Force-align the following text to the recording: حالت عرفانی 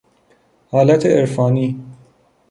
حالت 0.71 1.05
عرفانی 1.05 1.79